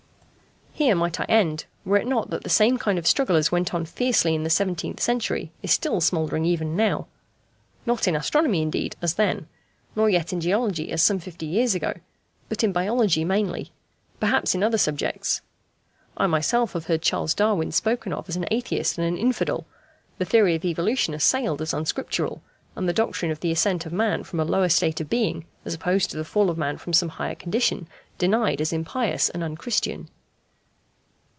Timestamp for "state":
24.69-24.99